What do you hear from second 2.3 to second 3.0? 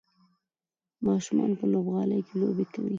لوبې کوي.